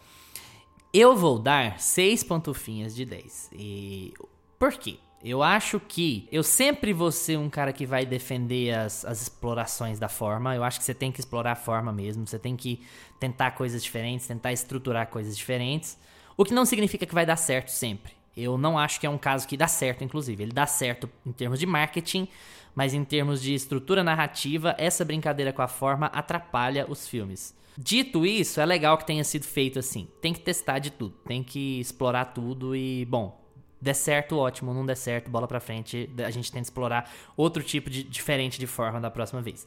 [0.94, 3.50] Eu vou dar 6 pantufinhas de 10.
[3.52, 4.14] E
[4.58, 4.96] por quê?
[5.22, 9.98] Eu acho que eu sempre vou ser um cara que vai defender as, as explorações
[9.98, 10.56] da forma.
[10.56, 12.26] Eu acho que você tem que explorar a forma mesmo.
[12.26, 12.80] Você tem que
[13.20, 15.98] tentar coisas diferentes, tentar estruturar coisas diferentes.
[16.34, 18.14] O que não significa que vai dar certo sempre.
[18.38, 20.42] Eu não acho que é um caso que dá certo, inclusive.
[20.42, 22.28] Ele dá certo em termos de marketing,
[22.74, 27.56] mas em termos de estrutura narrativa, essa brincadeira com a forma atrapalha os filmes.
[27.76, 30.08] Dito isso, é legal que tenha sido feito assim.
[30.20, 33.40] Tem que testar de tudo, tem que explorar tudo e, bom,
[33.80, 37.88] der certo, ótimo, não der certo, bola pra frente, a gente tenta explorar outro tipo
[37.88, 39.66] de diferente de forma da próxima vez.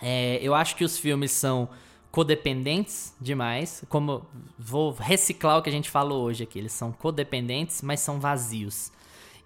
[0.00, 1.68] É, eu acho que os filmes são
[2.10, 4.26] codependentes demais, como
[4.58, 8.90] vou reciclar o que a gente falou hoje aqui, eles são codependentes, mas são vazios.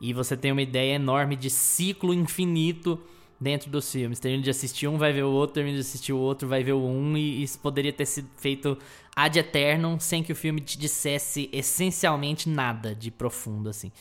[0.00, 3.00] E você tem uma ideia enorme de ciclo infinito
[3.40, 4.20] dentro dos filmes.
[4.20, 6.72] Termina de assistir um, vai ver o outro, termina de assistir o outro, vai ver
[6.72, 8.78] o um, e isso poderia ter sido feito
[9.14, 13.92] ad eternum, sem que o filme te dissesse essencialmente nada de profundo, assim.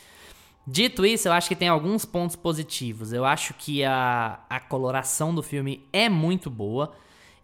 [0.66, 3.12] Dito isso, eu acho que tem alguns pontos positivos.
[3.12, 6.92] Eu acho que a, a coloração do filme é muito boa.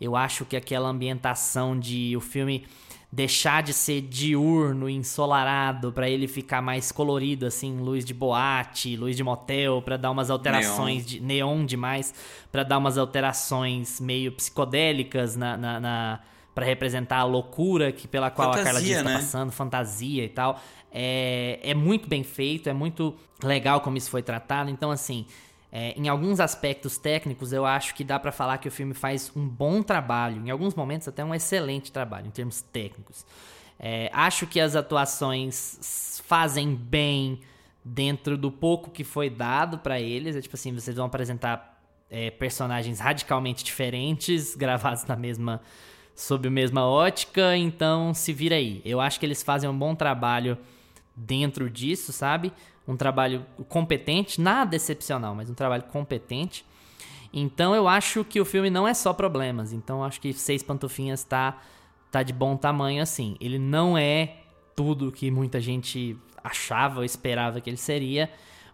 [0.01, 2.67] Eu acho que aquela ambientação de o filme
[3.11, 9.17] deixar de ser diurno, ensolarado, para ele ficar mais colorido, assim, luz de boate, luz
[9.17, 11.07] de motel, para dar umas alterações neon.
[11.07, 12.13] de neon demais,
[12.53, 16.21] para dar umas alterações meio psicodélicas na, na, na
[16.55, 19.17] para representar a loucura que pela qual fantasia, a Carla Dias está né?
[19.17, 20.61] passando, fantasia e tal.
[20.91, 24.69] É, é muito bem feito, é muito legal como isso foi tratado.
[24.69, 25.25] Então, assim,
[25.71, 29.31] é, em alguns aspectos técnicos, eu acho que dá para falar que o filme faz
[29.37, 33.27] um bom trabalho, em alguns momentos até um excelente trabalho em termos técnicos.
[33.79, 37.41] É, acho que as atuações fazem bem
[37.85, 40.37] dentro do pouco que foi dado para eles.
[40.37, 45.61] É tipo assim, vocês vão apresentar é, personagens radicalmente diferentes, gravados na mesma
[46.15, 48.83] sob a mesma ótica, então se vira aí.
[48.85, 50.59] Eu acho que eles fazem um bom trabalho
[51.15, 52.53] dentro disso, sabe?
[52.89, 56.65] Um trabalho competente, nada excepcional, mas um trabalho competente.
[57.31, 59.75] Então eu acho que o filme não é só problemas.
[59.75, 61.61] Então eu acho que Seis Pantufinhas tá,
[62.11, 63.37] tá de bom tamanho assim.
[63.41, 64.39] Ele não é
[64.75, 68.31] tudo que muita gente achava ou esperava que ele seria,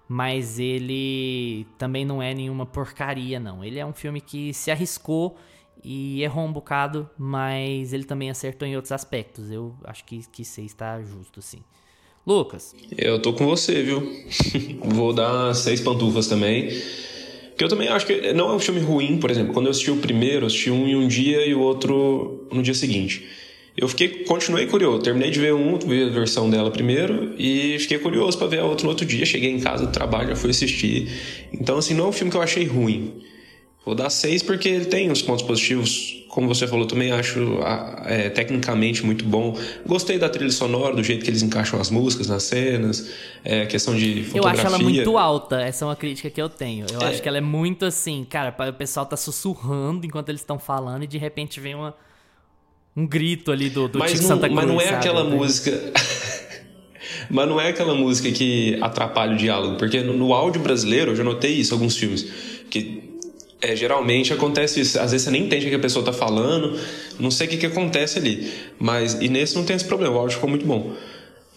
[0.09, 3.65] mas ele também não é nenhuma porcaria, não.
[3.65, 5.37] Ele é um filme que se arriscou
[5.83, 9.51] e errou um bocado, mas ele também acertou em outros aspectos.
[9.51, 11.65] Eu acho que, que Seis está justo, sim.
[12.27, 12.75] Lucas.
[12.97, 14.03] Eu tô com você, viu?
[14.85, 16.71] Vou dar seis pantufas também.
[17.51, 19.53] Porque eu também acho que não é um filme ruim, por exemplo.
[19.53, 22.63] Quando eu assisti o primeiro, eu assisti um em um dia e o outro no
[22.63, 23.25] dia seguinte.
[23.77, 25.03] Eu fiquei, continuei curioso.
[25.03, 28.65] Terminei de ver um, vi a versão dela primeiro e fiquei curioso para ver a
[28.65, 29.27] outra no outro dia.
[29.27, 31.09] Cheguei em casa do trabalho, já fui assistir.
[31.53, 33.23] Então, assim, não é um filme que eu achei ruim.
[33.85, 36.23] Vou dar seis porque ele tem os pontos positivos.
[36.29, 37.59] Como você falou, também acho
[38.07, 39.57] é, tecnicamente muito bom.
[39.87, 43.11] Gostei da trilha sonora, do jeito que eles encaixam as músicas nas cenas,
[43.45, 44.41] é, questão de fotografia.
[44.41, 46.87] Eu acho ela muito alta, essa é uma crítica que eu tenho.
[46.91, 47.11] Eu é.
[47.11, 51.05] acho que ela é muito assim, cara, o pessoal tá sussurrando enquanto eles estão falando
[51.05, 51.95] e de repente vem uma,
[52.97, 54.55] um grito ali do, do mas Chico não, Santa Cruz.
[54.57, 54.97] Mas não é sabe?
[54.97, 55.93] aquela música...
[57.31, 61.17] Mas não é aquela música que atrapalha o diálogo, porque no, no áudio brasileiro, eu
[61.17, 62.27] já notei isso em alguns filmes,
[62.71, 63.14] que
[63.61, 64.99] é, geralmente acontece isso.
[64.99, 66.79] Às vezes você nem entende o que a pessoa está falando,
[67.19, 68.53] não sei o que, que acontece ali.
[68.79, 70.93] Mas, e nesse não tem esse problema, o áudio ficou muito bom.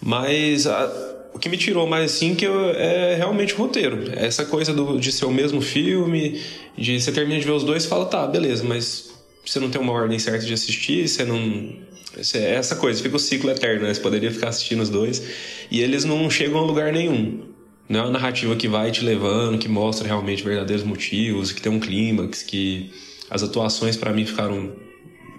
[0.01, 4.11] Mas a, o que me tirou mais assim que eu, é realmente o roteiro.
[4.15, 6.41] Essa coisa do, de ser o mesmo filme,
[6.77, 9.11] de você termina de ver os dois e fala, tá, beleza, mas
[9.45, 11.87] você não tem uma ordem certa de assistir, você não.
[12.17, 13.93] Essa coisa, fica o ciclo eterno, né?
[13.93, 15.21] Você poderia ficar assistindo os dois.
[15.69, 17.46] E eles não chegam a lugar nenhum.
[17.89, 21.71] Não é uma narrativa que vai te levando, que mostra realmente verdadeiros motivos, que tem
[21.71, 22.91] um clímax, que
[23.29, 24.73] as atuações para mim ficaram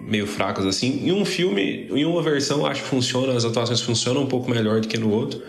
[0.01, 1.07] meio fracas assim.
[1.07, 4.81] Em um filme, em uma versão, acho que funciona, as atuações funcionam um pouco melhor
[4.81, 5.41] do que no outro.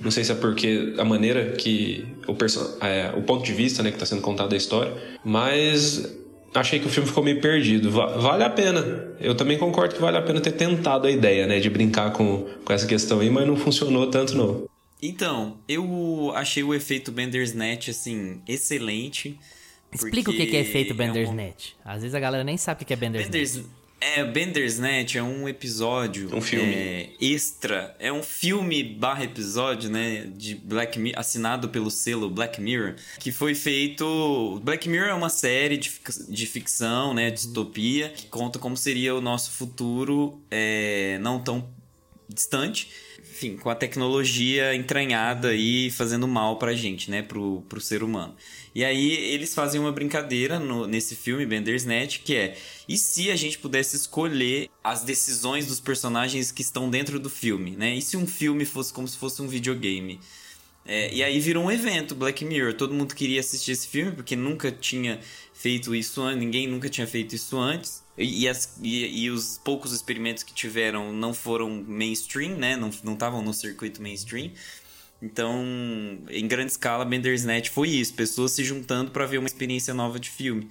[0.00, 2.36] Não sei se é porque a maneira que o,
[2.84, 4.92] é, o ponto de vista né, que está sendo contado da história,
[5.24, 6.16] mas
[6.54, 7.90] achei que o filme ficou meio perdido.
[7.90, 9.14] Vale a pena.
[9.20, 12.46] Eu também concordo que vale a pena ter tentado a ideia, né, de brincar com,
[12.64, 14.68] com essa questão aí, mas não funcionou tanto não.
[15.00, 19.38] Então, eu achei o efeito Bandersnatch, assim, excelente.
[19.92, 21.76] Explica o que é efeito Bandersnatch.
[21.84, 21.92] É um...
[21.92, 23.32] Às vezes a galera nem sabe o que é Bandersnatch.
[23.32, 23.78] Benders...
[24.00, 26.32] É, Bandersnatch é um episódio.
[26.32, 26.72] Um filme.
[26.72, 27.96] É, extra.
[27.98, 30.30] É um filme barra episódio, né?
[30.36, 32.94] De Black Mirror, assinado pelo selo Black Mirror.
[33.18, 34.60] Que foi feito.
[34.62, 37.28] Black Mirror é uma série de, fic- de ficção, né?
[37.28, 38.10] Distopia.
[38.10, 41.68] Que conta como seria o nosso futuro é, não tão
[42.28, 42.90] distante.
[43.38, 47.22] Enfim, com a tecnologia entranhada e fazendo mal pra gente, né?
[47.22, 48.34] Pro, pro ser humano.
[48.74, 52.56] E aí eles fazem uma brincadeira no- nesse filme, Bandersnatch, que é...
[52.88, 57.76] E se a gente pudesse escolher as decisões dos personagens que estão dentro do filme,
[57.76, 57.94] né?
[57.94, 60.18] E se um filme fosse como se fosse um videogame?
[60.84, 62.74] É, e aí virou um evento, Black Mirror.
[62.74, 65.20] Todo mundo queria assistir esse filme, porque nunca tinha
[65.54, 68.02] feito isso antes, ninguém nunca tinha feito isso antes.
[68.18, 72.76] E, as- e- e os poucos experimentos que tiveram não foram mainstream, né?
[72.76, 74.50] Não estavam no circuito mainstream.
[75.22, 75.64] Então,
[76.28, 80.30] em grande escala, Bandersnatch foi isso, pessoas se juntando para ver uma experiência nova de
[80.30, 80.68] filme.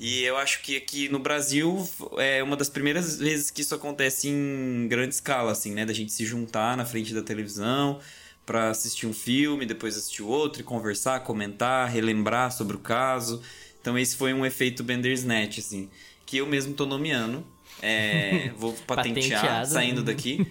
[0.00, 4.28] E eu acho que aqui no Brasil é uma das primeiras vezes que isso acontece
[4.28, 5.84] em grande escala, assim, né?
[5.86, 8.00] Da gente se juntar na frente da televisão
[8.44, 13.40] para assistir um filme, depois assistir outro e conversar, comentar, relembrar sobre o caso.
[13.80, 15.88] Então esse foi um efeito Bandersnatch, assim,
[16.26, 17.46] que eu mesmo tô nomeando.
[17.80, 20.46] É, vou patentear saindo daqui.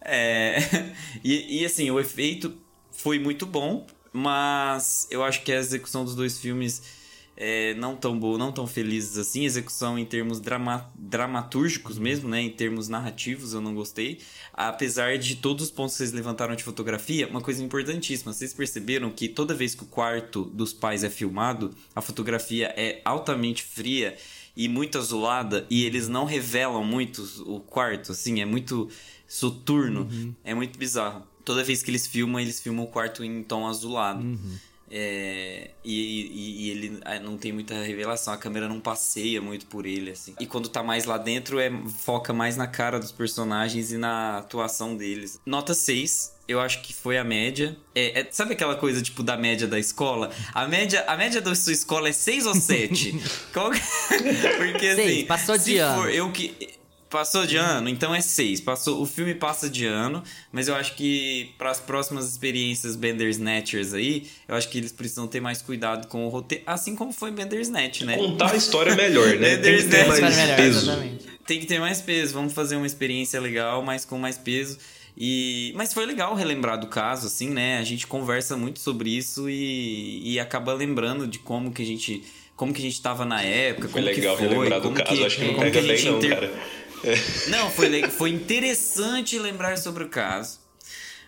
[0.00, 0.58] É,
[1.22, 2.56] e, e assim, o efeito
[2.90, 6.82] foi muito bom, mas eu acho que a execução dos dois filmes
[7.40, 9.44] é, não tão boa, não tão felizes assim.
[9.44, 12.40] Execução em termos drama, dramatúrgicos mesmo, né?
[12.40, 14.18] Em termos narrativos, eu não gostei.
[14.52, 18.32] Apesar de todos os pontos que vocês levantaram de fotografia, uma coisa importantíssima.
[18.32, 23.00] Vocês perceberam que toda vez que o quarto dos pais é filmado, a fotografia é
[23.04, 24.16] altamente fria
[24.58, 28.88] e muito azulada e eles não revelam muito o quarto, assim, é muito
[29.26, 30.08] soturno,
[30.44, 31.22] é muito bizarro.
[31.44, 34.22] Toda vez que eles filmam, eles filmam o quarto em tom azulado.
[34.90, 39.66] É, e, e- e ele ah, não tem muita revelação, a câmera não passeia muito
[39.66, 40.34] por ele, assim.
[40.40, 44.38] E quando tá mais lá dentro, é, foca mais na cara dos personagens e na
[44.38, 45.38] atuação deles.
[45.44, 47.76] Nota 6, eu acho que foi a média.
[47.94, 50.30] É, é- sabe aquela coisa, tipo, da média da escola?
[50.54, 53.14] A média, a média da sua escola é 6 ou 7?
[53.52, 53.78] Qual que-
[54.56, 55.02] Porque assim.
[55.02, 56.02] Seis, passou de se ano.
[56.02, 56.76] for eu que.
[57.10, 58.60] Passou de ano, então é seis.
[58.60, 60.22] Passou, o filme passa de ano,
[60.52, 65.26] mas eu acho que para as próximas experiências Bandersnatchers aí, eu acho que eles precisam
[65.26, 68.14] ter mais cuidado com o roteiro, assim como foi Bandersnatch, né?
[68.18, 69.56] Contar a história melhor, né?
[69.56, 70.78] Tem que ter mais melhor, peso.
[70.80, 71.26] exatamente.
[71.46, 72.34] Tem que ter mais peso.
[72.34, 74.76] Vamos fazer uma experiência legal, mas com mais peso.
[75.20, 77.78] E mas foi legal relembrar do caso, assim, né?
[77.78, 82.22] A gente conversa muito sobre isso e, e acaba lembrando de como que a gente
[82.54, 85.16] como que a gente tava na época, Foi como legal que foi, relembrar do caso,
[85.16, 86.62] que, acho que não pega a bem não, inter- cara.
[87.48, 90.60] não, foi, foi interessante lembrar sobre o caso.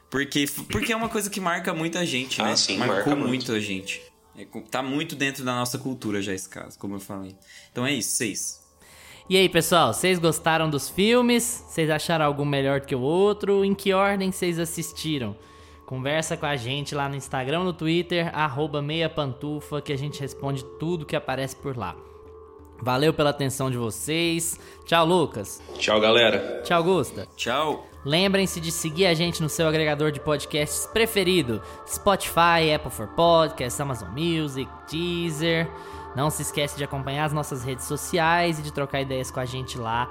[0.09, 2.57] Porque, porque é uma coisa que marca muita gente, Ah, né?
[2.57, 3.29] sim, Marcou marca muito.
[3.29, 4.03] muito a gente.
[4.37, 7.37] É, tá muito dentro da nossa cultura já esse caso, como eu falei.
[7.71, 8.60] Então é isso, seis.
[9.31, 11.65] E aí, pessoal, vocês gostaram dos filmes?
[11.69, 13.65] Vocês acharam algum melhor que o outro?
[13.65, 15.37] Em que ordem vocês assistiram?
[15.87, 20.65] Conversa com a gente lá no Instagram, no Twitter, arroba meiapantufa, que a gente responde
[20.81, 21.95] tudo que aparece por lá.
[22.83, 24.59] Valeu pela atenção de vocês.
[24.85, 25.63] Tchau, Lucas.
[25.79, 26.63] Tchau, galera.
[26.65, 27.29] Tchau, Gusta.
[27.37, 27.87] Tchau!
[28.05, 33.81] Lembrem-se de seguir a gente no seu agregador de podcasts preferido: Spotify, Apple for Podcasts,
[33.81, 35.71] Amazon Music, Deezer.
[36.15, 39.45] Não se esquece de acompanhar as nossas redes sociais e de trocar ideias com a
[39.45, 40.11] gente lá.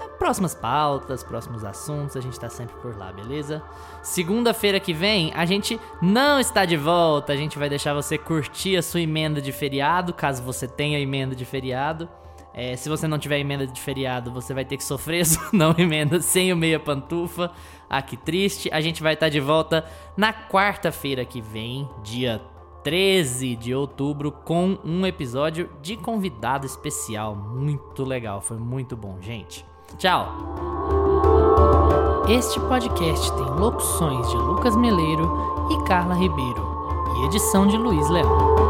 [0.00, 3.62] É, Próximas pautas, próximos assuntos, a gente tá sempre por lá, beleza?
[4.02, 7.32] Segunda-feira que vem, a gente não está de volta.
[7.32, 11.34] A gente vai deixar você curtir a sua emenda de feriado, caso você tenha emenda
[11.34, 12.08] de feriado.
[12.56, 15.74] É, se você não tiver emenda de feriado, você vai ter que sofrer sua não
[15.76, 17.50] emenda sem o meia pantufa.
[17.90, 18.70] Ah, que triste.
[18.72, 19.84] A gente vai estar de volta
[20.16, 22.40] na quarta-feira que vem, dia
[22.84, 27.34] 13 de outubro, com um episódio de convidado especial.
[27.34, 29.64] Muito legal, foi muito bom, gente.
[29.96, 30.28] Tchau!
[32.28, 36.62] Este podcast tem locuções de Lucas Meleiro e Carla Ribeiro
[37.16, 38.63] e edição de Luiz Leão.